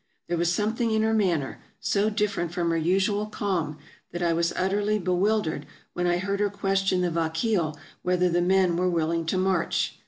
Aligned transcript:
There 0.27 0.35
was 0.37 0.51
something 0.51 0.89
in 0.89 1.03
her 1.03 1.13
manner, 1.13 1.59
so 1.79 2.09
different 2.09 2.51
from 2.51 2.71
her 2.71 2.75
usual 2.75 3.27
calm, 3.27 3.77
that 4.11 4.23
I 4.23 4.33
was 4.33 4.51
utterly 4.55 4.97
bewil 4.99 5.45
dered 5.45 5.65
when 5.93 6.07
I 6.07 6.17
heard 6.17 6.39
her 6.39 6.49
question 6.49 7.01
the 7.01 7.11
vakeel 7.11 7.77
whether 8.01 8.27
the 8.27 8.41
men 8.41 8.77
were 8.77 8.89
willing 8.89 9.27
to 9.27 9.37
march. 9.37 9.99